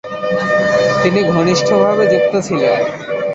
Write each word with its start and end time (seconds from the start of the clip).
তিনি 1.01 1.21
ঘনিষ্ঠভাবে 1.33 2.03
যুক্ত 2.11 2.33
ছিলেন। 2.47 2.75